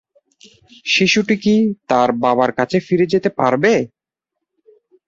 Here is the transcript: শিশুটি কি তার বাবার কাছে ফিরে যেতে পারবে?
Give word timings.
শিশুটি 0.85 1.35
কি 1.43 1.55
তার 1.89 2.09
বাবার 2.23 2.51
কাছে 2.59 2.77
ফিরে 2.87 3.05
যেতে 3.13 3.29
পারবে? 3.39 3.73